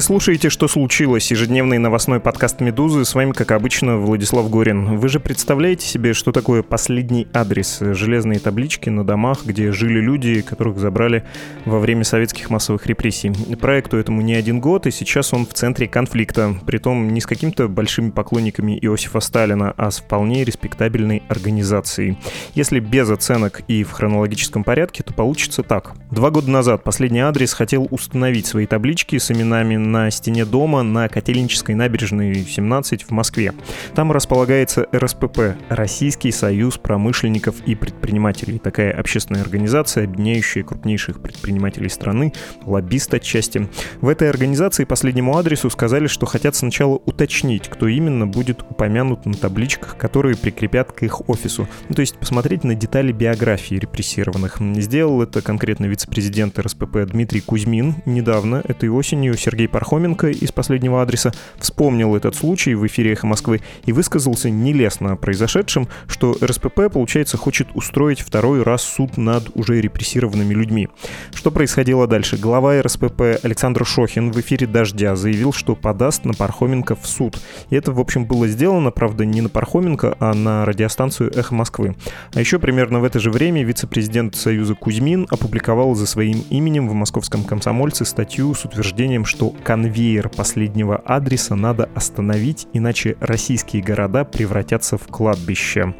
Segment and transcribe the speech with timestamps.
[0.00, 3.04] Вы слушаете «Что случилось?» ежедневный новостной подкаст «Медузы».
[3.04, 4.96] С вами, как обычно, Владислав Горин.
[4.96, 7.80] Вы же представляете себе, что такое последний адрес?
[7.80, 11.24] Железные таблички на домах, где жили люди, которых забрали
[11.66, 13.30] во время советских массовых репрессий.
[13.56, 16.58] Проекту этому не один год, и сейчас он в центре конфликта.
[16.64, 22.16] Притом не с какими-то большими поклонниками Иосифа Сталина, а с вполне респектабельной организацией.
[22.54, 25.92] Если без оценок и в хронологическом порядке, то получится так.
[26.10, 31.08] Два года назад последний адрес хотел установить свои таблички с именами на стене дома на
[31.08, 33.52] Котельнической набережной 17 в Москве.
[33.94, 38.58] Там располагается РСПП– Российский союз промышленников и предпринимателей.
[38.58, 42.32] Такая общественная организация, объединяющая крупнейших предпринимателей страны,
[42.64, 43.68] лоббист отчасти.
[44.00, 49.34] В этой организации последнему адресу сказали, что хотят сначала уточнить, кто именно будет упомянут на
[49.34, 51.68] табличках, которые прикрепят к их офису.
[51.88, 54.58] Ну, то есть посмотреть на детали биографии репрессированных.
[54.76, 61.32] Сделал это конкретно вице-президент РСПП Дмитрий Кузьмин недавно, этой осенью Сергей Пархоменко из последнего адреса
[61.58, 67.38] вспомнил этот случай в эфире «Эхо Москвы» и высказался нелестно о произошедшем, что РСПП, получается,
[67.38, 70.90] хочет устроить второй раз суд над уже репрессированными людьми.
[71.32, 72.36] Что происходило дальше?
[72.36, 77.38] Глава РСПП Александр Шохин в эфире «Дождя» заявил, что подаст на Пархоменко в суд.
[77.70, 81.96] И это, в общем, было сделано, правда, не на Пархоменко, а на радиостанцию «Эхо Москвы».
[82.34, 86.92] А еще примерно в это же время вице-президент Союза Кузьмин опубликовал за своим именем в
[86.92, 94.98] московском комсомольце статью с утверждением, что конвейер последнего адреса надо остановить, иначе российские города превратятся
[94.98, 95.94] в кладбище.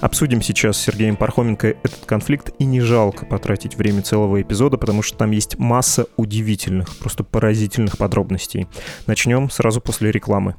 [0.00, 5.02] Обсудим сейчас с Сергеем Пархоменко этот конфликт, и не жалко потратить время целого эпизода, потому
[5.02, 8.68] что там есть масса удивительных, просто поразительных подробностей.
[9.06, 10.56] Начнем сразу после рекламы.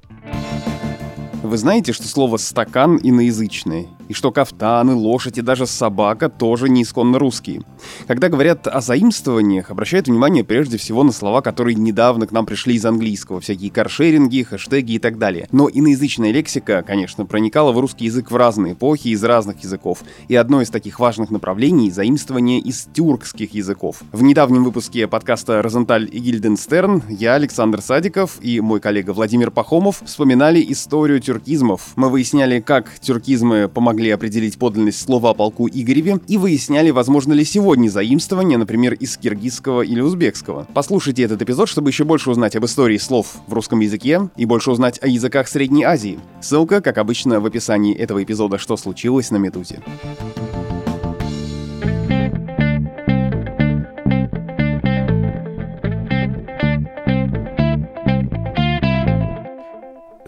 [1.44, 3.86] Вы знаете, что слово «стакан» иноязычное?
[4.08, 7.62] И что кафтаны, лошадь и даже собака тоже не исконно русские.
[8.08, 12.76] Когда говорят о заимствованиях, обращают внимание прежде всего на слова, которые недавно к нам пришли
[12.76, 15.48] из английского, всякие каршеринги, хэштеги и так далее.
[15.52, 20.36] Но иноязычная лексика, конечно, проникала в русский язык в разные эпохи из разных языков, и
[20.36, 24.02] одно из таких важных направлений— заимствование из тюркских языков.
[24.12, 30.02] В недавнем выпуске подкаста «Розенталь и Гильденстерн» я, Александр Садиков и мой коллега Владимир Пахомов
[30.06, 31.94] вспоминали историю тюркизмов.
[31.96, 37.32] Мы выясняли, как тюркизмы помогали могли определить подлинность слова о полку Игореве и выясняли, возможно
[37.32, 40.68] ли сегодня заимствование, например, из киргизского или узбекского.
[40.74, 44.72] Послушайте этот эпизод, чтобы еще больше узнать об истории слов в русском языке и больше
[44.72, 46.20] узнать о языках Средней Азии.
[46.42, 49.80] Ссылка, как обычно, в описании этого эпизода «Что случилось» на Медузе.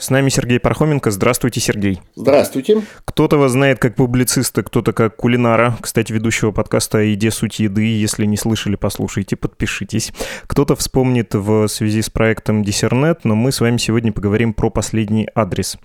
[0.07, 1.11] С нами Сергей Пархоменко.
[1.11, 1.99] Здравствуйте, Сергей.
[2.15, 2.81] Здравствуйте.
[3.03, 5.77] Кто-то вас знает как публициста, кто-то как кулинара.
[5.81, 7.83] Кстати, ведущего подкаста о еде суть еды.
[7.83, 10.13] Если не слышали, послушайте, подпишитесь.
[10.43, 15.27] Кто-то вспомнит в связи с проектом Диссернет, но мы с вами сегодня поговорим про последний
[15.35, 15.77] адрес.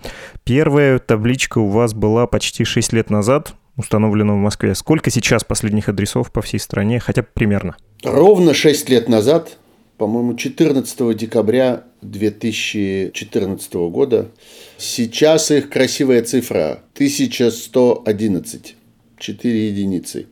[0.45, 4.73] Первая табличка у вас была почти 6 лет назад, установлена в Москве.
[4.73, 7.75] Сколько сейчас последних адресов по всей стране, хотя бы примерно?
[8.05, 9.57] Ровно 6 лет назад
[9.97, 14.31] по-моему, 14 декабря 2014 года.
[14.77, 18.75] Сейчас их красивая цифра 1111,
[19.17, 20.27] 4 единицы.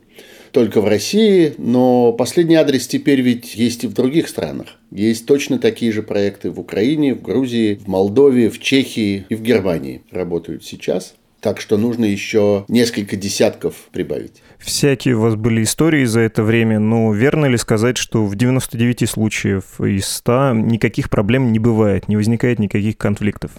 [0.50, 4.76] Только в России, но последний адрес теперь ведь есть и в других странах.
[4.90, 9.42] Есть точно такие же проекты в Украине, в Грузии, в Молдове, в Чехии и в
[9.42, 11.14] Германии работают сейчас.
[11.42, 14.42] Так что нужно еще несколько десятков прибавить.
[14.60, 19.10] Всякие у вас были истории за это время, но верно ли сказать, что в 99
[19.10, 23.50] случаев из 100 никаких проблем не бывает, не возникает никаких конфликтов?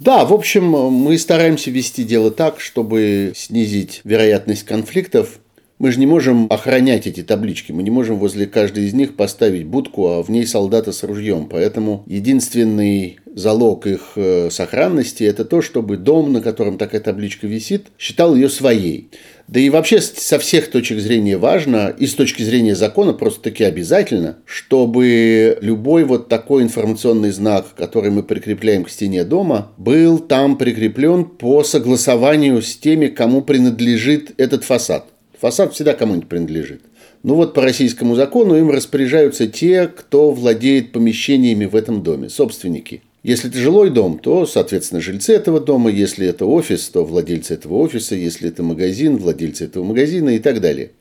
[0.00, 5.38] Да, в общем, мы стараемся вести дело так, чтобы снизить вероятность конфликтов
[5.78, 9.66] мы же не можем охранять эти таблички, мы не можем возле каждой из них поставить
[9.66, 11.48] будку, а в ней солдата с ружьем.
[11.48, 17.86] Поэтому единственный залог их э, сохранности– это то, чтобы дом, на котором такая табличка висит,
[17.98, 19.10] считал ее своей.
[19.46, 24.38] Да и вообще со всех точек зрения важно, и с точки зрения закона просто-таки обязательно,
[24.44, 31.24] чтобы любой вот такой информационный знак, который мы прикрепляем к стене дома, был там прикреплен
[31.24, 35.06] по согласованию с теми, кому принадлежит этот фасад.
[35.40, 36.82] Фасад всегда кому-нибудь принадлежит.
[37.22, 43.02] Ну вот по российскому закону им распоряжаются те, кто владеет помещениями в этом доме, собственники.
[43.24, 45.90] Если это жилой дом, то, соответственно, жильцы этого дома.
[45.90, 48.14] Если это офис, то владельцы этого офиса.
[48.14, 50.92] Если это магазин, владельцы этого магазина и так далее.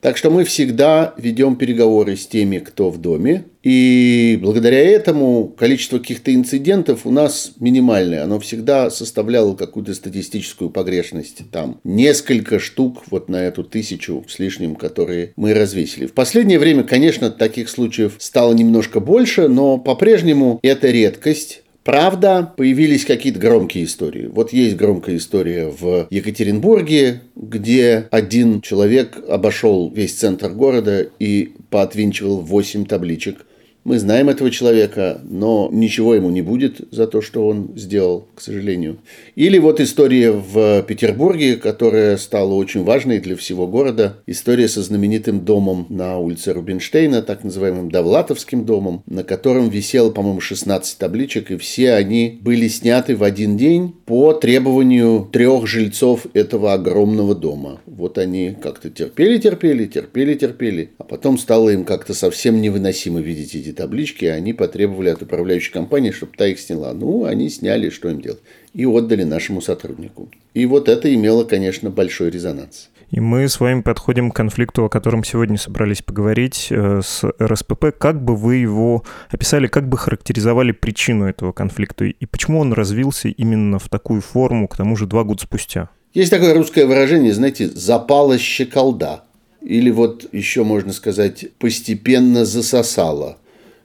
[0.00, 3.44] Так что мы всегда ведем переговоры с теми, кто в доме.
[3.62, 8.22] И благодаря этому количество каких-то инцидентов у нас минимальное.
[8.22, 11.42] Оно всегда составляло какую-то статистическую погрешность.
[11.50, 16.06] Там несколько штук вот на эту тысячу с лишним, которые мы развесили.
[16.06, 21.62] В последнее время, конечно, таких случаев стало немножко больше, но по-прежнему это редкость.
[21.86, 24.26] Правда, появились какие-то громкие истории.
[24.26, 32.40] Вот есть громкая история в Екатеринбурге, где один человек обошел весь центр города и поотвинчивал
[32.40, 33.45] 8 табличек
[33.86, 38.40] мы знаем этого человека, но ничего ему не будет за то, что он сделал, к
[38.40, 38.96] сожалению.
[39.36, 44.16] Или вот история в Петербурге, которая стала очень важной для всего города.
[44.26, 50.40] История со знаменитым домом на улице Рубинштейна, так называемым Довлатовским домом, на котором висело, по-моему,
[50.40, 56.72] 16 табличек, и все они были сняты в один день по требованию трех жильцов этого
[56.72, 57.80] огромного дома.
[57.96, 63.54] Вот они как-то терпели, терпели, терпели, терпели, а потом стало им как-то совсем невыносимо видеть
[63.54, 66.92] эти таблички, они потребовали от управляющей компании, чтобы та их сняла.
[66.92, 68.40] Ну, они сняли, что им делать.
[68.74, 70.28] И отдали нашему сотруднику.
[70.52, 72.90] И вот это имело, конечно, большой резонанс.
[73.10, 77.96] И мы с вами подходим к конфликту, о котором сегодня собрались поговорить э, с РСПП.
[77.96, 83.28] Как бы вы его описали, как бы характеризовали причину этого конфликта и почему он развился
[83.28, 85.88] именно в такую форму, к тому же два года спустя?
[86.14, 89.24] Есть такое русское выражение, знаете, «запала щеколда».
[89.62, 93.38] Или вот еще можно сказать «постепенно засосала».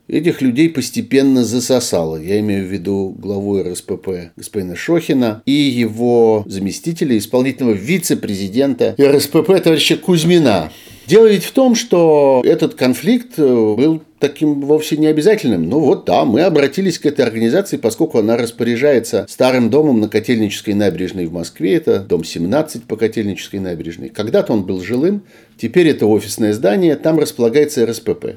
[0.07, 2.17] Этих людей постепенно засосало.
[2.17, 9.95] Я имею в виду главу РСПП господина Шохина и его заместителя, исполнительного вице-президента РСПП товарища
[9.95, 10.69] Кузьмина.
[11.07, 15.67] Дело ведь в том, что этот конфликт э, был таким вовсе не обязательным.
[15.67, 20.73] Ну вот да, мы обратились к этой организации, поскольку она распоряжается старым домом на Котельнической
[20.73, 21.73] набережной в Москве.
[21.73, 24.09] Это дом 17 по Котельнической набережной.
[24.09, 25.23] Когда-то он был жилым,
[25.57, 28.35] теперь это офисное здание, там располагается РСПП.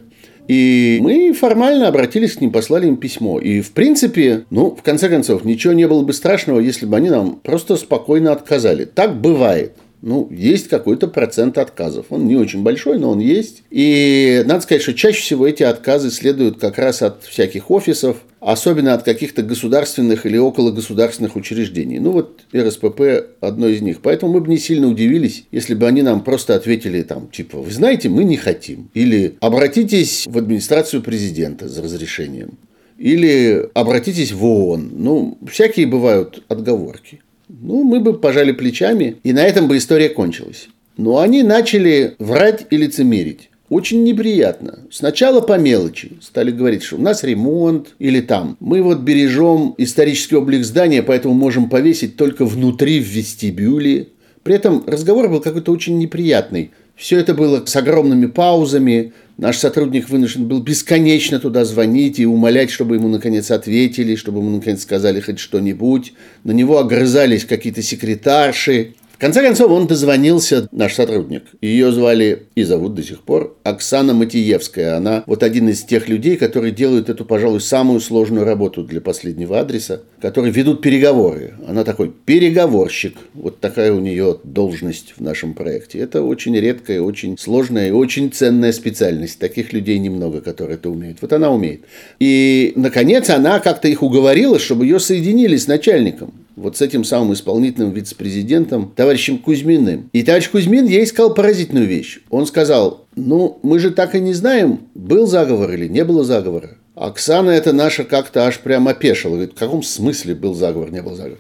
[0.49, 3.38] И мы формально обратились к ним, послали им письмо.
[3.38, 7.08] И, в принципе, ну, в конце концов, ничего не было бы страшного, если бы они
[7.08, 8.84] нам просто спокойно отказали.
[8.84, 9.72] Так бывает.
[10.06, 12.06] Ну, есть какой-то процент отказов.
[12.10, 13.62] Он не очень большой, но он есть.
[13.70, 18.92] И надо сказать, что чаще всего эти отказы следуют как раз от всяких офисов, особенно
[18.92, 22.00] от каких-то государственных или около государственных учреждений.
[22.00, 23.00] Ну вот РСПП
[23.40, 24.02] одно из них.
[24.02, 27.70] Поэтому мы бы не сильно удивились, если бы они нам просто ответили там, типа, вы
[27.70, 28.90] знаете, мы не хотим.
[28.92, 32.58] Или обратитесь в администрацию президента за разрешением.
[32.98, 34.90] Или обратитесь в ООН.
[34.92, 37.22] Ну, всякие бывают отговорки.
[37.62, 40.68] Ну, мы бы пожали плечами, и на этом бы история кончилась.
[40.96, 43.50] Но они начали врать и лицемерить.
[43.68, 44.80] Очень неприятно.
[44.90, 46.12] Сначала по мелочи.
[46.20, 48.56] Стали говорить, что у нас ремонт или там.
[48.60, 54.08] Мы вот бережем исторический облик здания, поэтому можем повесить только внутри в вестибюле.
[54.42, 56.72] При этом разговор был какой-то очень неприятный.
[56.96, 59.12] Все это было с огромными паузами.
[59.37, 64.50] Наш сотрудник вынужден был бесконечно туда звонить и умолять, чтобы ему наконец ответили, чтобы ему
[64.50, 66.12] наконец сказали хоть что-нибудь.
[66.44, 68.94] На него огрызались какие-то секретарши.
[69.14, 71.44] В конце концов, он дозвонился, наш сотрудник.
[71.61, 74.96] Ее звали и зовут до сих пор Оксана Матиевская.
[74.96, 79.61] Она вот один из тех людей, которые делают эту, пожалуй, самую сложную работу для последнего
[79.61, 81.55] адреса, которые ведут переговоры.
[81.69, 83.14] Она такой переговорщик.
[83.34, 86.00] Вот такая у нее должность в нашем проекте.
[86.00, 89.38] Это очень редкая, очень сложная и очень ценная специальность.
[89.38, 91.19] Таких людей немного, которые это умеют.
[91.20, 91.82] Вот она умеет.
[92.19, 97.32] И, наконец, она как-то их уговорила, чтобы ее соединили с начальником вот с этим самым
[97.32, 100.08] исполнительным вице-президентом, товарищем Кузьминым.
[100.12, 102.20] И товарищ Кузьмин ей сказал поразительную вещь.
[102.30, 106.78] Он сказал, ну, мы же так и не знаем, был заговор или не было заговора.
[106.94, 109.32] Оксана это наша как-то аж прямо опешила.
[109.32, 111.38] Говорит, в каком смысле был заговор, не был заговор?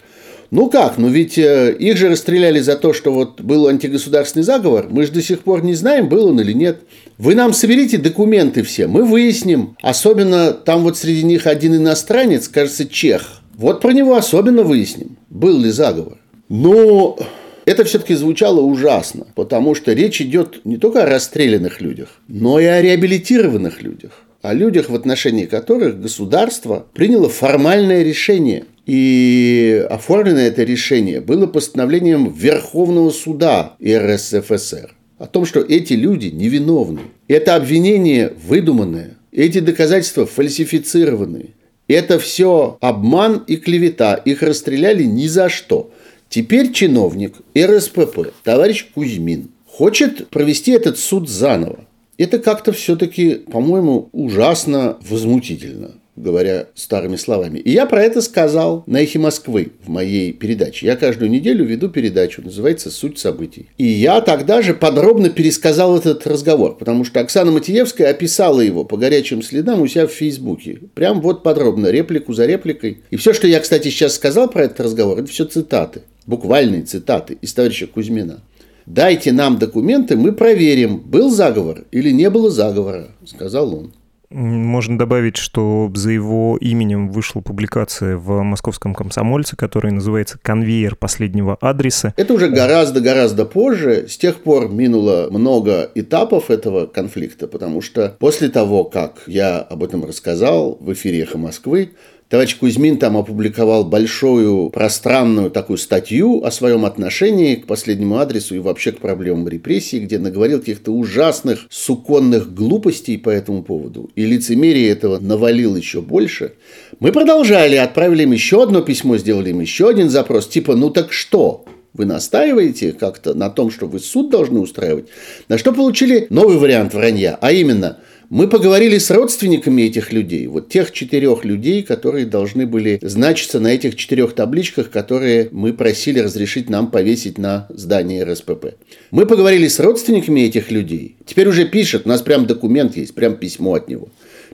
[0.50, 4.86] Ну как, ну ведь э, их же расстреляли за то, что вот был антигосударственный заговор.
[4.88, 6.80] Мы же до сих пор не знаем, был он или нет.
[7.18, 9.76] Вы нам соберите документы все, мы выясним.
[9.82, 15.58] Особенно там вот среди них один иностранец, кажется, чех– вот про него особенно выясним, был
[15.58, 16.18] ли заговор.
[16.48, 17.18] Но
[17.64, 22.64] это все-таки звучало ужасно, потому что речь идет не только о расстрелянных людях, но и
[22.64, 24.22] о реабилитированных людях.
[24.42, 28.66] О людях, в отношении которых государство приняло формальное решение.
[28.84, 37.00] И оформлено это решение было постановлением Верховного суда РСФСР о том, что эти люди невиновны.
[37.28, 41.54] Это обвинение выдуманное, эти доказательства фальсифицированные.
[41.88, 44.14] Это все обман и клевета.
[44.14, 45.90] Их расстреляли ни за что.
[46.28, 51.80] Теперь чиновник РСПП, товарищ Кузьмин, хочет провести этот суд заново.
[52.16, 55.92] Это как-то все-таки, по-моему, ужасно возмутительно.
[56.16, 57.58] Говоря старыми словами.
[57.58, 60.86] И я про это сказал на «Эхе Москвы» в моей передаче.
[60.86, 63.68] Я каждую неделю веду передачу, называется «Суть событий».
[63.78, 68.96] И я тогда же подробно пересказал этот разговор, потому что Оксана Матиевская описала его по
[68.96, 70.78] горячим следам у себя в Фейсбуке.
[70.94, 73.02] Прям вот подробно, реплику за репликой.
[73.10, 77.38] И все, что я, кстати, сейчас сказал про этот разговор, это все цитаты, буквальные цитаты
[77.40, 78.40] из товарища Кузьмина.
[78.86, 83.92] «Дайте нам документы, мы проверим, был заговор или не было заговора»,— сказал он.
[84.34, 91.56] Можно добавить, что за его именем вышла публикация в московском комсомольце, которая называется «Конвейер последнего
[91.60, 92.12] адреса».
[92.16, 94.08] Это уже гораздо-гораздо позже.
[94.08, 99.84] С тех пор минуло много этапов этого конфликта, потому что после того, как я об
[99.84, 101.92] этом рассказал в эфире «Эхо Москвы»,
[102.30, 108.60] Товарищ Кузьмин там опубликовал большую пространную такую статью о своем отношении к последнему адресу и
[108.60, 114.10] вообще к проблемам репрессий, где наговорил каких-то ужасных суконных глупостей по этому поводу.
[114.16, 116.54] И лицемерие этого навалил еще больше.
[116.98, 121.12] Мы продолжали, отправили им еще одно письмо, сделали им еще один запрос, типа «ну так
[121.12, 125.06] что?» Вы настаиваете как-то на том, что вы суд должны устраивать?
[125.48, 127.98] На что получили новый вариант вранья, а именно–
[128.34, 133.68] мы поговорили с родственниками этих людей, вот тех четырех людей, которые должны были значиться на
[133.68, 138.74] этих четырех табличках, которые мы просили разрешить нам повесить на здание РСПП.
[139.12, 141.14] Мы поговорили с родственниками этих людей.
[141.24, 144.08] Теперь уже пишет, у нас прям документ есть, прям письмо от него.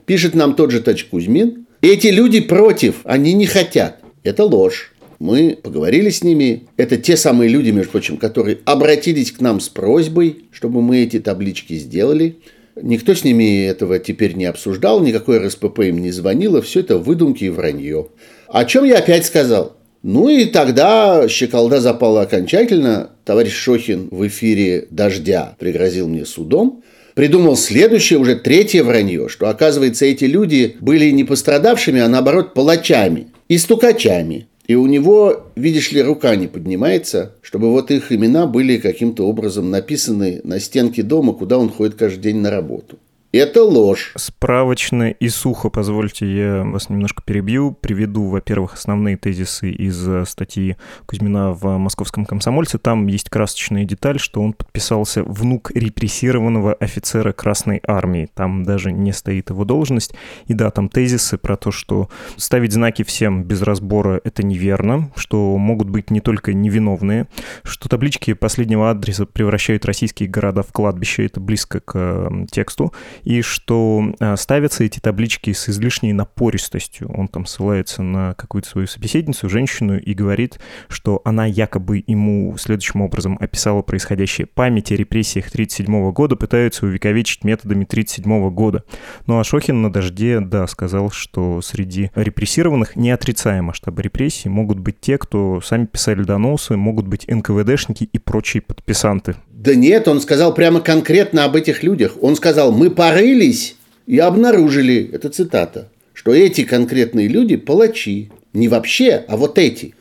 [0.05, 1.65] Пишет нам тот же Тач Кузьмин.
[1.81, 3.97] Эти люди против, они не хотят.
[4.21, 4.93] Это ложь.
[5.17, 6.67] Мы поговорили с ними.
[6.77, 11.19] Это те самые люди, между прочим, которые обратились к нам с просьбой, чтобы мы эти
[11.19, 12.35] таблички сделали.
[12.75, 17.45] Никто с ними этого теперь не обсуждал, никакой РСПП им не звонило, все это выдумки
[17.45, 18.07] и вранье.
[18.47, 19.77] О чем я опять сказал?
[20.03, 23.11] Ну и тогда щеколда запала окончательно.
[23.23, 26.83] Товарищ Шохин в эфире «Дождя» пригрозил мне судом.
[27.13, 33.27] Придумал следующее, уже третье вранье, что, оказывается, эти люди были не пострадавшими, а наоборот палачами
[33.47, 34.47] и стукачами.
[34.67, 39.71] И у него, видишь ли, рука не поднимается, чтобы вот их имена были каким-то образом
[39.71, 42.99] написаны на стенке дома, куда он ходит каждый день на работу.
[43.33, 44.11] Это ложь.
[44.17, 47.71] Справочно и сухо, позвольте, я вас немножко перебью.
[47.71, 52.77] Приведу, во-первых, основные тезисы из э, статьи Кузьмина в «Московском комсомольце».
[52.77, 58.29] Там есть красочная деталь, что он подписался внук репрессированного офицера Красной Армии.
[58.33, 60.13] Там даже не стоит его должность.
[60.47, 65.55] И да, там тезисы про то, что ставить знаки всем без разбора— это неверно, что
[65.55, 67.27] могут быть не только невиновные,
[67.63, 72.91] что таблички последнего адреса превращают российские города в кладбище, это близко к э, тексту,
[73.23, 77.11] и что а, ставятся эти таблички с излишней напористостью.
[77.13, 83.01] Он там ссылается на какую-то свою собеседницу, женщину, и говорит, что она якобы ему следующим
[83.01, 84.47] образом описала происходящее.
[84.47, 88.83] Память о репрессиях 1937 года пытаются увековечить методами 1937 года.
[89.27, 94.79] Ну а Шохин на «Дожде», да, сказал, что среди репрессированных, не отрицая масштабы репрессий, могут
[94.79, 99.35] быть те, кто сами писали доносы, могут быть НКВДшники и прочие подписанты.
[99.63, 102.17] Да нет, он сказал прямо конкретно об этих людях.
[102.19, 103.75] Он сказал, мы порылись
[104.07, 108.31] и обнаружили, это цитата, что эти конкретные люди палачи.
[108.53, 109.93] Не вообще, а вот эти.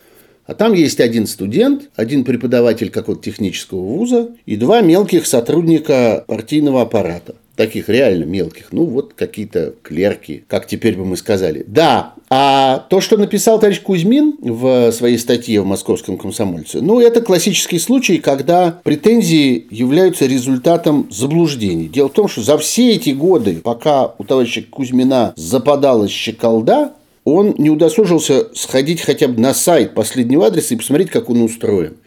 [0.47, 6.81] А там есть один студент, один преподаватель какого-то технического вуза и два мелких сотрудника партийного
[6.81, 11.63] аппарата таких реально мелких, ну вот какие-то клерки, как теперь бы мы сказали.
[11.69, 17.21] Да, а то, что написал товарищ Кузьмин в своей статье в «Московском комсомольце», ну, это
[17.21, 21.89] классический случай, когда претензии являются результатом заблуждений.
[21.89, 27.55] Дело в том, что за все эти годы, пока у товарища Кузьмина западалась щеколда, он
[27.59, 31.99] не удосужился сходить хотя бы на сайт последнего адреса и посмотреть, как он устроен.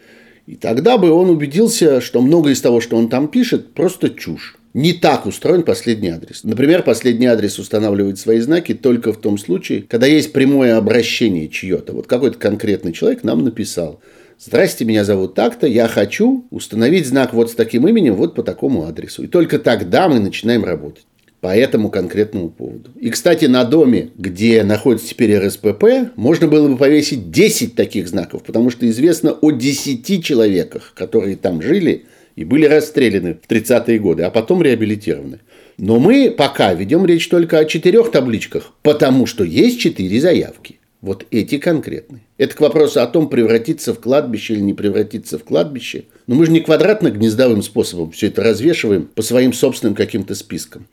[0.48, 4.56] И тогда бы он убедился, что многое из того, что он там пишет, просто чушь
[4.74, 6.42] не так устроен последний адрес.
[6.42, 11.92] Например, последний адрес устанавливает свои знаки только в том случае, когда есть прямое обращение чье-то.
[11.92, 14.00] Вот какой-то конкретный человек нам написал.
[14.36, 18.84] Здрасте, меня зовут так-то, я хочу установить знак вот с таким именем, вот по такому
[18.84, 19.22] адресу.
[19.22, 21.06] И только тогда мы начинаем работать
[21.40, 22.90] по этому конкретному поводу.
[22.98, 28.42] И, кстати, на доме, где находится теперь РСПП, можно было бы повесить 10 таких знаков,
[28.42, 34.24] потому что известно о 10 человеках, которые там жили, и были расстреляны в 30-е годы,
[34.24, 35.40] а потом реабилитированы.
[35.78, 40.78] Но мы пока ведем речь только о четырех табличках, потому что есть четыре заявки.
[41.00, 42.22] Вот эти конкретные.
[42.38, 46.04] Это к вопросу о том, превратиться в кладбище или не превратиться в кладбище.
[46.26, 50.86] Но мы же не квадратно-гнездовым способом все это развешиваем по своим собственным каким-то спискам.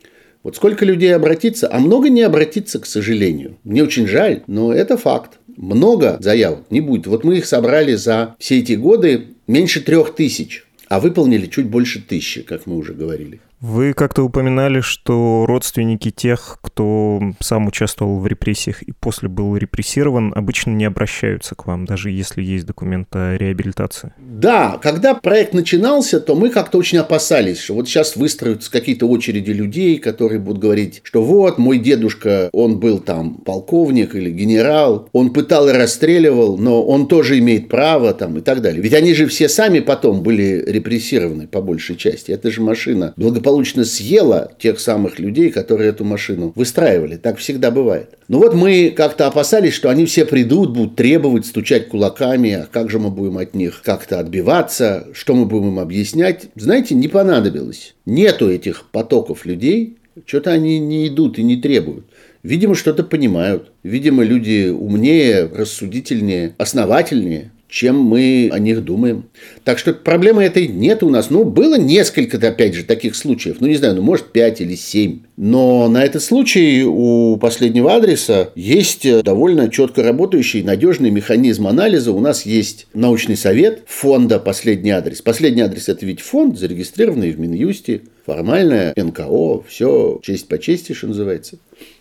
[0.43, 3.57] Вот сколько людей обратится, а много не обратится, к сожалению.
[3.63, 5.39] Мне очень жаль, но это факт.
[5.55, 7.07] Много заявок не будет.
[7.07, 12.01] Вот мы их собрали за все эти годы меньше трех тысяч а выполнили чуть больше
[12.01, 13.39] тысячи, как мы уже говорили.
[13.61, 20.33] Вы как-то упоминали, что родственники тех, кто сам участвовал в репрессиях и после был репрессирован,
[20.35, 24.13] обычно не обращаются к вам, даже если есть документ о реабилитации.
[24.17, 29.51] Да, когда проект начинался, то мы как-то очень опасались, что вот сейчас выстроятся какие-то очереди
[29.51, 35.33] людей, которые будут говорить, что вот мой дедушка, он был там полковник или генерал, он
[35.33, 38.81] пытал и расстреливал, но он тоже имеет право там и так далее.
[38.81, 42.31] Ведь они же все сами потом были репрессированы по большей части.
[42.31, 47.17] Это же машина благополучно благополучно съела тех самых людей, которые эту машину выстраивали.
[47.17, 48.17] Так всегда бывает.
[48.29, 52.89] Ну вот мы как-то опасались, что они все придут, будут требовать, стучать кулаками, а как
[52.89, 56.47] же мы будем от них как-то отбиваться, что мы будем им объяснять.
[56.55, 57.93] Знаете, не понадобилось.
[58.05, 62.05] Нету этих потоков людей, что-то они не идут и не требуют.
[62.43, 63.71] Видимо, что-то понимают.
[63.83, 69.29] Видимо, люди умнее, рассудительнее, основательнее чем мы о них думаем.
[69.63, 71.29] Так что проблемы этой нет у нас.
[71.29, 73.57] Ну, было несколько, опять же, таких случаев.
[73.61, 75.21] Ну, не знаю, ну, может, пять или семь.
[75.37, 82.11] Но на этот случай у последнего адреса есть довольно четко работающий, надежный механизм анализа.
[82.11, 85.21] У нас есть научный совет фонда «Последний адрес».
[85.21, 91.07] Последний адрес– это ведь фонд, зарегистрированный в Минюсте, формальное НКО, все честь по чести, что
[91.07, 91.57] называется.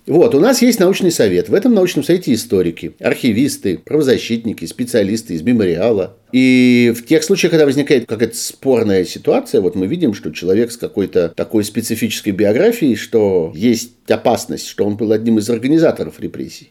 [0.07, 1.49] Вот, у нас есть научный совет.
[1.49, 6.17] В этом научном совете историки, архивисты, правозащитники, специалисты из мемориала.
[6.33, 10.77] И в тех случаях, когда возникает какая-то спорная ситуация, вот мы видим, что человек с
[10.77, 16.71] какой-то такой специфической биографией, что есть опасность, что он был одним из организаторов репрессий.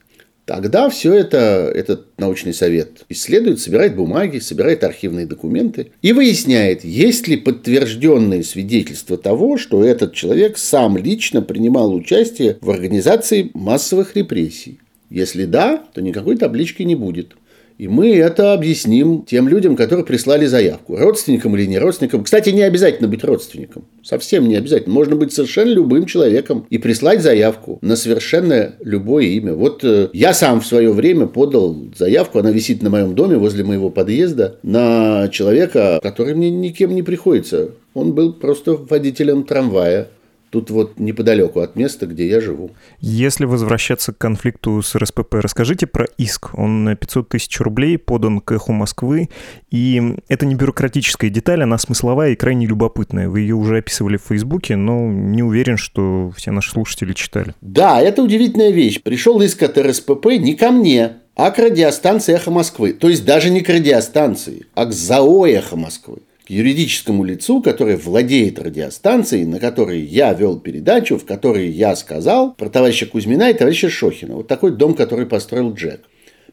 [0.50, 7.27] Тогда все это этот научный совет исследует, собирает бумаги, собирает архивные документы и выясняет, есть
[7.27, 14.79] ли подтвержденные свидетельства того, что этот человек сам лично принимал участие в организации массовых репрессий.
[15.12, 17.36] Если да, то никакой таблички не будет.
[17.79, 20.98] И мы это объясним тем людям, которые прислали заявку.
[20.98, 22.25] Родственникам или не родственникам.
[22.25, 23.86] Кстати, не обязательно быть родственником.
[24.03, 24.93] Совсем не обязательно.
[24.93, 29.53] Можно быть совершенно любым человеком и прислать заявку на совершенно любое имя.
[29.53, 33.63] Вот э, я сам в свое время подал заявку, она висит на моем доме возле
[33.63, 37.69] моего подъезда, на человека, который мне никем не приходится.
[37.93, 40.09] Он был просто водителем трамвая.
[40.50, 42.72] Тут вот неподалеку от места, где я живу.
[43.00, 46.58] Если возвращаться к конфликту с РСПП, расскажите про иск.
[46.58, 49.29] Он на 500 тысяч рублей подан к эху Москвы.
[49.70, 53.29] И это не бюрократическая деталь, она смысловая и крайне любопытная.
[53.29, 57.53] Вы ее уже описывали в Фейсбуке, но не уверен, что все наши слушатели читали.
[57.62, 59.01] Да, это удивительная вещь.
[59.01, 62.94] Пришел иск от РСПП не ко мне, а к радиостанции «Эхо Москвы».
[62.94, 66.18] То есть даже не к радиостанции, а к ЗАО «Эхо Москвы»
[66.50, 72.70] юридическому лицу, которое владеет радиостанцией, на которой я вел передачу, в которой я сказал про
[72.70, 74.35] товарища Кузьмина и товарища Шохина.
[74.35, 76.01] Вот такой дом, который построил Джек.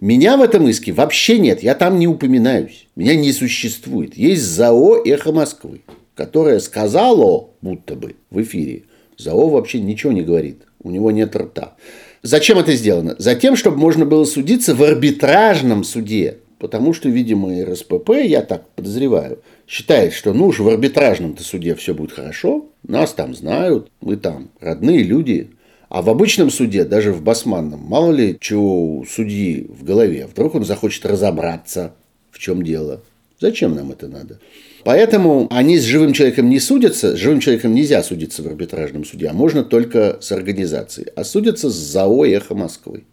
[0.01, 2.87] Меня в этом иске вообще нет, я там не упоминаюсь.
[2.97, 4.17] Меня не существует.
[4.17, 5.81] Есть ЗАО «Эхо Москвы»,
[6.15, 8.85] которое сказало, будто бы, в эфире.
[9.17, 11.77] ЗАО вообще ничего не говорит, у него нет рта.
[12.23, 13.17] Зачем это сделано?
[13.19, 16.39] Затем, чтобы можно было судиться в арбитражном суде.
[16.59, 21.95] Потому что, видимо, РСПП, я так подозреваю, считает, что ну уж в арбитражном-то суде все
[21.95, 25.51] будет хорошо, нас там знают, мы там родные люди.
[25.89, 30.27] А в обычном суде, даже в басманном, мало ли чего у судьи в голове.
[30.27, 31.95] Вдруг он захочет разобраться,
[32.31, 33.03] в чем дело.
[33.41, 34.41] Зачем нам это надо?
[34.83, 37.17] Поэтому они с живым человеком не судятся.
[37.17, 41.09] С живым человеком нельзя судиться в арбитражном суде, а можно только с организацией.
[41.17, 43.05] А судятся с ЗАО «Эхо Москвы».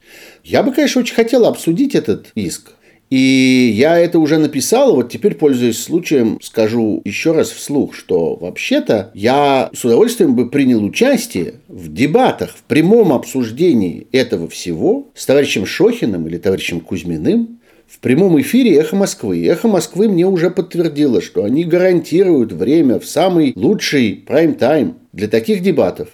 [0.44, 2.74] Я бы, конечно, очень хотел обсудить этот иск.
[3.14, 9.12] И я это уже написал, вот теперь, пользуясь случаем, скажу еще раз вслух, что вообще-то
[9.14, 15.68] я с удовольствием бы принял участие в дебатах, в прямом обсуждении этого всего с товарищем
[15.68, 19.46] Шохиным или товарищем Кузьминым, в прямом эфире «Эхо Москвы».
[19.46, 25.62] «Эхо Москвы» мне уже подтвердило, что они гарантируют время в самый лучший прайм-тайм для таких
[25.62, 26.10] дебатов.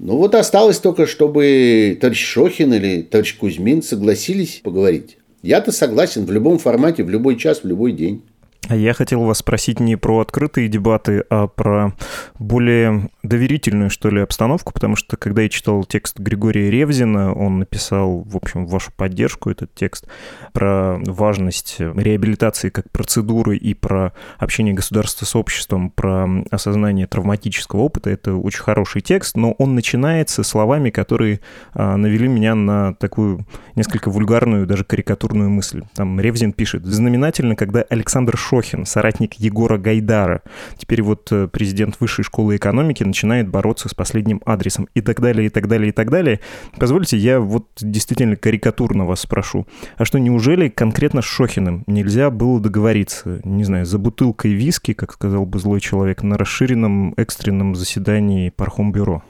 [0.00, 5.18] Ну вот осталось только, чтобы товарищ Шохин или товарищ Кузьмин согласились поговорить.
[5.42, 8.22] Я-то согласен в любом формате, в любой час, в любой день.
[8.70, 11.92] А я хотел вас спросить не про открытые дебаты, а про
[12.38, 18.20] более доверительную, что ли, обстановку, потому что, когда я читал текст Григория Ревзина, он написал,
[18.20, 20.06] в общем, вашу поддержку этот текст
[20.52, 28.10] про важность реабилитации как процедуры и про общение государства с обществом, про осознание травматического опыта.
[28.10, 31.40] Это очень хороший текст, но он начинается словами, которые
[31.74, 35.82] а, навели меня на такую несколько вульгарную, даже карикатурную мысль.
[35.96, 40.42] Там Ревзин пишет, знаменательно, когда Александр Шой Шохин, соратник Егора Гайдара.
[40.76, 45.46] Теперь вот э, президент Высшей школы экономики начинает бороться с последним адресом и так далее,
[45.46, 46.40] и так далее, и так далее.
[46.78, 49.66] Позвольте, я вот действительно карикатурно вас спрошу.
[49.96, 55.12] А что, неужели конкретно с Шохиным нельзя было договориться, не знаю, за бутылкой виски, как
[55.12, 59.22] сказал бы злой человек, на расширенном экстренном заседании Пархомбюро?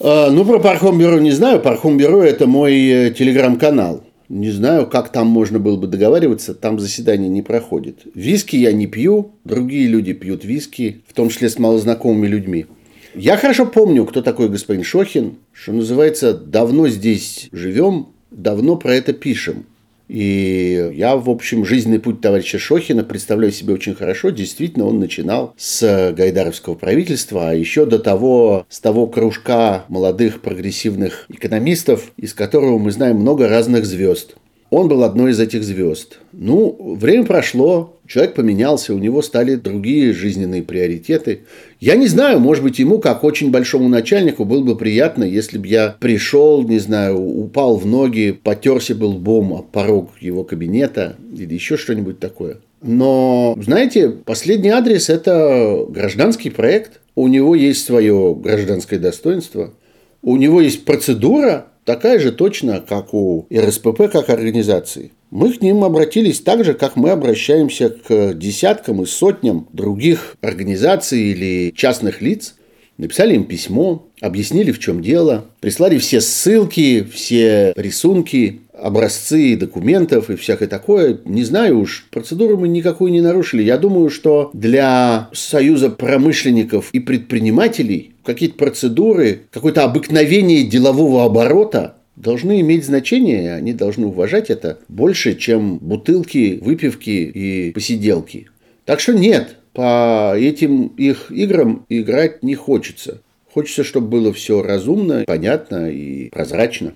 [0.00, 1.60] А, ну, про Пархомбюро не знаю.
[1.60, 4.02] Пархомбюро– это мой э, телеграм-канал.
[4.28, 8.06] Не знаю, как там можно было бы договариваться, там заседание не проходит.
[8.14, 12.66] Виски я не пью, другие люди пьют виски, в том числе с малознакомыми людьми.
[13.14, 19.12] Я хорошо помню, кто такой господин Шохин, что называется, давно здесь живем, давно про это
[19.12, 19.66] пишем.
[20.14, 24.30] И я, в общем, жизненный путь товарища Шохина представляю себе очень хорошо.
[24.30, 31.26] Действительно, он начинал с гайдаровского правительства, а еще до того, с того кружка молодых прогрессивных
[31.30, 34.36] экономистов, из которого мы знаем много разных звезд.
[34.70, 36.20] Он был одной из этих звезд.
[36.30, 41.40] Ну, время прошло, человек поменялся, у него стали другие жизненные приоритеты.
[41.80, 45.66] Я не знаю, может быть, ему, как очень большому начальнику, было бы приятно, если бы
[45.66, 51.54] я пришел, не знаю, упал в ноги, потерся был лбом о порог его кабинета или
[51.54, 52.58] еще что-нибудь такое.
[52.82, 57.00] Но, знаете, последний адрес– это гражданский проект.
[57.14, 59.72] У него есть свое гражданское достоинство.
[60.20, 65.12] У него есть процедура, такая же точно, как у РСПП, как организации.
[65.34, 71.20] Мы к ним обратились так же, как мы обращаемся к десяткам и сотням других организаций
[71.32, 72.54] или частных лиц.
[72.98, 80.36] Написали им письмо, объяснили, в чем дело, прислали все ссылки, все рисунки, образцы документов и
[80.36, 81.18] всякое такое.
[81.24, 83.64] Не знаю уж, процедуру мы никакую не нарушили.
[83.64, 92.60] Я думаю, что для Союза промышленников и предпринимателей какие-то процедуры, какое-то обыкновение делового оборота должны
[92.60, 98.48] иметь значение, они должны уважать это больше, чем бутылки, выпивки и посиделки.
[98.84, 103.22] Так что нет, по этим их играм играть не хочется.
[103.52, 106.94] Хочется, чтобы было все разумно, понятно и прозрачно.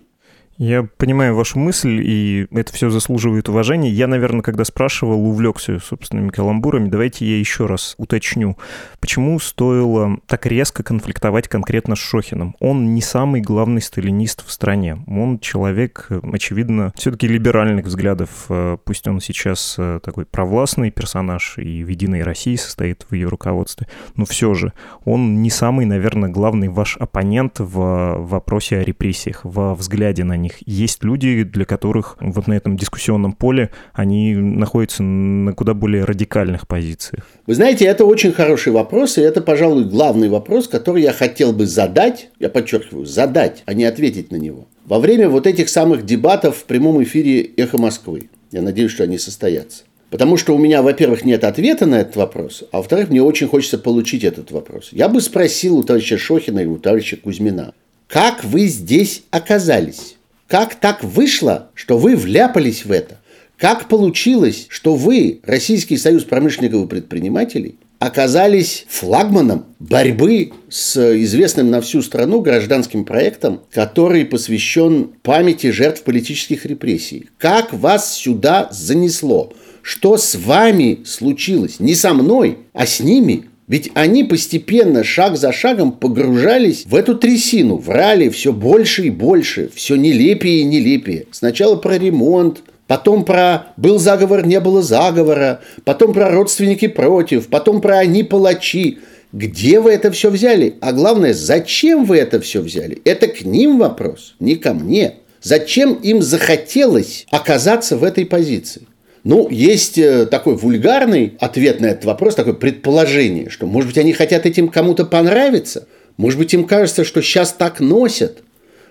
[0.58, 3.90] Я понимаю вашу мысль, и это все заслуживает уважения.
[3.90, 6.88] Я, наверное, когда спрашивал, увлекся собственными каламбурами.
[6.88, 8.58] Давайте я еще раз уточню.
[8.98, 12.56] Почему стоило так резко конфликтовать конкретно с Шохиным?
[12.58, 14.98] Он не самый главный сталинист в стране.
[15.06, 18.46] Он человек, очевидно, все-таки либеральных взглядов.
[18.48, 23.28] Э, пусть он сейчас э, такой провластный персонаж и в «Единой России» состоит в ее
[23.28, 24.72] руководстве, но все же
[25.04, 30.47] он не самый, наверное, главный ваш оппонент в вопросе о репрессиях, во взгляде на них
[30.48, 30.56] них.
[30.66, 36.66] Есть люди, для которых вот на этом дискуссионном поле они находятся на куда более радикальных
[36.66, 37.26] позициях.
[37.46, 41.66] Вы знаете, это очень хороший вопрос, и это, пожалуй, главный вопрос, который я хотел бы
[41.66, 44.66] задать, я подчеркиваю, задать, а не ответить на него.
[44.86, 48.30] Во время вот этих самых дебатов в прямом эфире «Эхо Москвы».
[48.50, 49.84] Я надеюсь, что они состоятся.
[50.10, 53.76] Потому что у меня, во-первых, нет ответа на этот вопрос, а во-вторых, мне очень хочется
[53.76, 54.88] получить этот вопрос.
[54.92, 57.74] Я бы спросил у товарища Шохина и у товарища Кузьмина,
[58.08, 60.17] как вы здесь оказались?
[60.48, 63.20] Как так вышло, что вы вляпались в это?
[63.58, 71.82] Как получилось, что вы, Российский союз промышленников и предпринимателей, оказались флагманом борьбы с известным на
[71.82, 77.28] всю страну гражданским проектом, который посвящен памяти жертв политических репрессий.
[77.36, 79.52] Как вас сюда занесло?
[79.82, 81.78] Что с вами случилось?
[81.78, 83.47] Не со мной, а с ними.
[83.68, 89.70] Ведь они постепенно, шаг за шагом, погружались в эту трясину, врали все больше и больше,
[89.74, 91.26] все нелепее и нелепее.
[91.32, 97.82] Сначала про ремонт, потом про «был заговор, не было заговора», потом про «родственники против», потом
[97.82, 98.98] про «они палачи».
[99.30, 100.76] Где вы это все взяли?
[100.80, 103.02] А главное, зачем вы это все взяли?
[103.04, 105.16] Это к ним вопрос, не ко мне.
[105.42, 108.86] Зачем им захотелось оказаться в этой позиции?
[109.24, 114.12] Ну, есть э, такой вульгарный ответ на этот вопрос, такое предположение, что, может быть, они
[114.12, 118.42] хотят этим кому-то понравиться, может быть, им кажется, что сейчас так носят,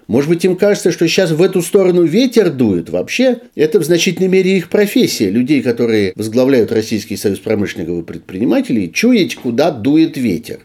[0.08, 2.90] может быть, им кажется, что сейчас в эту сторону ветер дует.
[2.90, 5.30] Вообще, это в значительной мере их профессия.
[5.30, 10.60] Людей, которые возглавляют Российский союз промышленников и предпринимателей, чуять, куда дует ветер.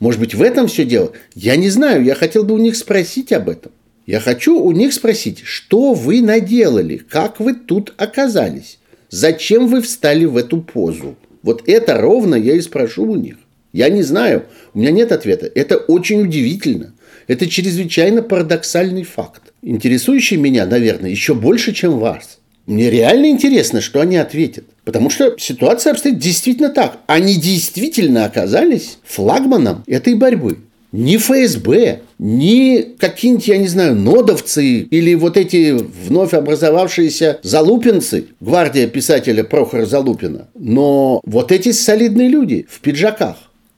[0.00, 1.12] Может быть, в этом все дело?
[1.36, 3.70] Я не знаю, я хотел бы у них спросить об этом.
[4.04, 8.77] Я хочу у них спросить, что вы наделали, как вы тут оказались.
[9.10, 11.16] Зачем вы встали в эту позу?
[11.42, 13.36] Вот это ровно я и спрошу у них.
[13.72, 14.44] Я не знаю,
[14.74, 15.50] у меня нет ответа.
[15.54, 16.92] Это очень удивительно.
[17.26, 22.38] Это чрезвычайно парадоксальный факт, интересующий меня, наверное, еще больше, чем вас.
[22.66, 24.64] Мне реально интересно, что они ответят.
[24.84, 26.98] Потому что ситуация обстоит действительно так.
[27.06, 30.58] Они действительно оказались флагманом этой борьбы.
[30.92, 38.86] Не ФСБ, ни какие-нибудь, я не знаю, нодовцы или вот эти вновь образовавшиеся залупинцы, гвардия
[38.88, 43.36] писателя Прохора Залупина, но вот эти солидные люди в пиджаках.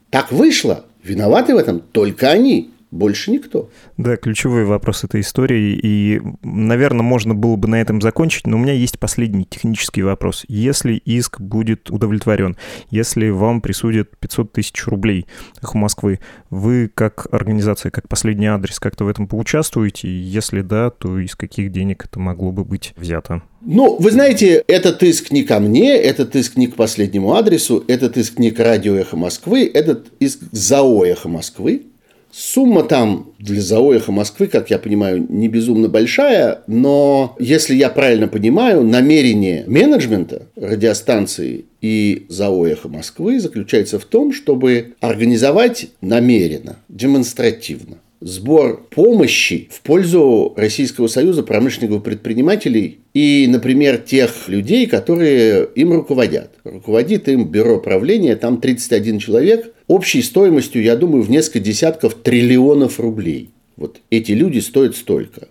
[0.09, 0.85] Так вышло.
[1.03, 2.69] Виноваты в этом только они.
[2.91, 3.69] Больше никто.
[3.95, 5.79] Да, ключевой вопрос этой истории.
[5.81, 10.43] И, наверное, можно было бы на этом закончить, но у меня есть последний технический вопрос.
[10.49, 12.57] Если иск будет удовлетворен,
[12.89, 15.25] если вам присудят 500 тысяч рублей
[15.73, 20.09] у Москвы, вы как организация, как последний адрес как-то в этом поучаствуете?
[20.09, 23.41] Если да, то из каких денег это могло бы быть взято?
[23.61, 28.17] Ну, вы знаете, этот иск не ко мне, этот иск не к последнему адресу, этот
[28.17, 31.83] иск не к радио «Эхо Москвы», этот иск к ЗАО «Эхо Москвы»,
[32.31, 38.27] Сумма там для ЗАО Москвы, как я понимаю, не безумно большая, но если я правильно
[38.27, 48.85] понимаю, намерение менеджмента радиостанции и ЗАО Москвы заключается в том, чтобы организовать намеренно, демонстративно сбор
[48.89, 56.51] помощи в пользу Российского союза промышленников и предпринимателей и, например, тех людей, которые им руководят.
[56.63, 62.99] Руководит им бюро правления, там 31 человек, общей стоимостью, я думаю, в несколько десятков триллионов
[62.99, 63.49] рублей.
[63.75, 65.47] Вот эти люди стоят столько.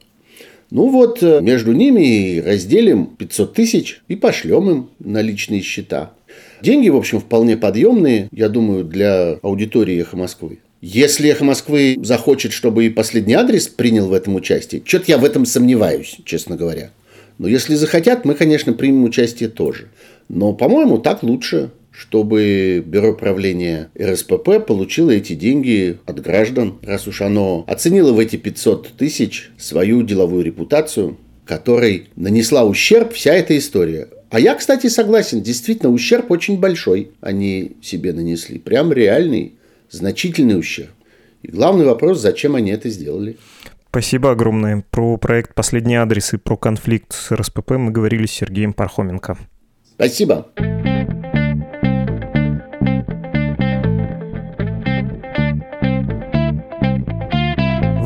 [0.70, 6.12] Ну вот, э, между ними разделим 500 тысяч и пошлем им на личные счета.
[6.62, 10.58] Деньги, в общем, вполне подъемные, я думаю, для аудитории «Эхо Москвы».
[10.80, 15.24] Если «Эхо Москвы» захочет, чтобы и последний адрес принял в этом участие, что-то я в
[15.26, 16.90] этом сомневаюсь, честно говоря.
[17.36, 19.88] Но если захотят, мы, конечно, примем участие тоже.
[20.30, 27.20] Но, по-моему, так лучше, чтобы Бюро правления РСПП получило эти деньги от граждан, раз уж
[27.20, 34.08] оно оценило в эти 500 тысяч свою деловую репутацию, которой нанесла ущерб вся эта история.
[34.30, 38.58] А я, кстати, согласен, действительно, ущерб очень большой они себе нанесли.
[38.58, 39.54] Прям реальный
[39.90, 40.90] значительный ущерб.
[41.42, 43.38] И главный вопрос, зачем они это сделали.
[43.88, 44.84] Спасибо огромное.
[44.90, 49.36] Про проект «Последний адрес» и про конфликт с РСПП мы говорили с Сергеем Пархоменко.
[49.94, 50.46] Спасибо.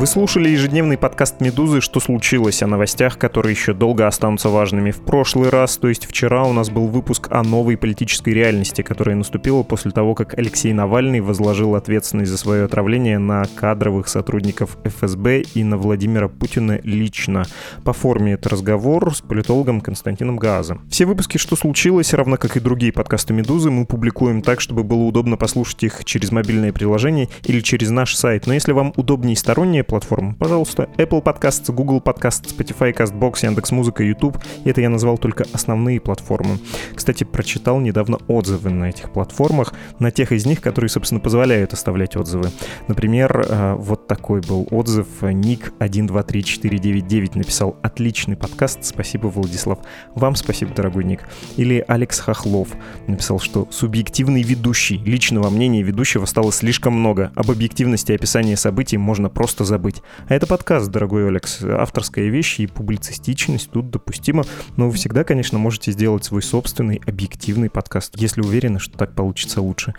[0.05, 1.81] Вы слушали ежедневный подкаст «Медузы.
[1.81, 4.91] Что случилось?» о новостях, которые еще долго останутся важными.
[4.91, 9.15] В прошлый раз, то есть вчера, у нас был выпуск о новой политической реальности, которая
[9.15, 15.41] наступила после того, как Алексей Навальный возложил ответственность за свое отравление на кадровых сотрудников ФСБ
[15.55, 17.45] и на Владимира Путина лично.
[17.83, 20.83] По форме это разговор с политологом Константином Гаазом.
[20.87, 25.01] Все выпуски «Что случилось?», равно как и другие подкасты «Медузы», мы публикуем так, чтобы было
[25.01, 28.45] удобно послушать их через мобильное приложение или через наш сайт.
[28.45, 30.35] Но если вам удобнее сторонние платформ.
[30.35, 34.37] Пожалуйста, Apple Podcasts, Google Podcasts, Spotify, CastBox, Яндекс.Музыка, YouTube.
[34.65, 36.59] И это я назвал только основные платформы.
[36.93, 42.17] Кстати, прочитал недавно отзывы на этих платформах, на тех из них, которые, собственно, позволяют оставлять
[42.17, 42.49] отзывы.
[42.89, 45.07] Например, э, вот такой был отзыв.
[45.21, 49.79] Ник 123499 написал «Отличный подкаст, спасибо, Владислав».
[50.13, 51.21] Вам спасибо, дорогой Ник.
[51.55, 52.67] Или Алекс Хохлов
[53.07, 54.97] написал, что субъективный ведущий.
[54.97, 57.31] Личного мнения ведущего стало слишком много.
[57.35, 60.01] Об объективности описания событий можно просто забыть быть.
[60.27, 61.61] А это подкаст, дорогой Алекс.
[61.61, 64.43] Авторская вещь и публицистичность тут допустима,
[64.77, 69.61] но вы всегда, конечно, можете сделать свой собственный объективный подкаст, если уверены, что так получится
[69.61, 69.93] лучше.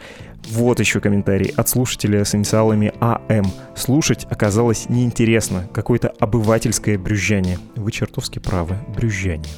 [0.50, 3.46] Вот еще комментарий от слушателя с инициалами АМ.
[3.76, 7.60] Слушать оказалось неинтересно, какое-то обывательское брюзжание.
[7.76, 9.54] Вы чертовски правы, брюзжание.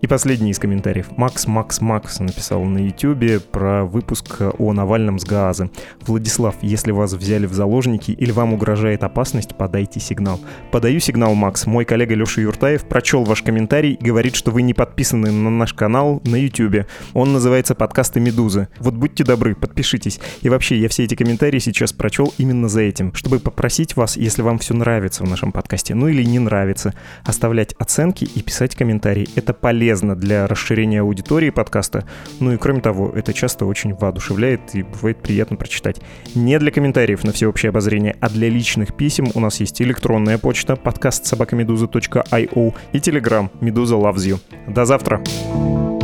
[0.00, 1.08] И последний из комментариев.
[1.18, 5.68] Макс Макс Макс написал на YouTube про выпуск о Навальном с Гааза.
[6.00, 10.40] Владислав, если вас взяли в заложники или вам угрожает опасность, подайте сигнал.
[10.70, 11.66] Подаю сигнал, Макс.
[11.66, 15.74] Мой коллега Леша Юртаев прочел ваш комментарий и говорит, что вы не подписаны на наш
[15.74, 16.86] канал на YouTube.
[17.12, 18.68] Он называется «Подкасты Медузы».
[18.78, 20.18] Вот будьте добры, подпишитесь.
[20.40, 24.40] И вообще, я все эти комментарии сейчас прочел именно за этим, чтобы попросить вас, если
[24.40, 29.28] вам все нравится в нашем подкасте, ну или не нравится, оставлять оценки и писать комментарии.
[29.34, 32.04] Это полезно полезно для расширения аудитории подкаста.
[32.38, 36.00] Ну и кроме того, это часто очень воодушевляет и бывает приятно прочитать.
[36.36, 40.76] Не для комментариев на всеобщее обозрение, а для личных писем у нас есть электронная почта
[40.76, 44.38] подкаст собакамедуза.io и телеграм Медуза Loves You.
[44.68, 45.20] До завтра!
[45.50, 45.99] thank you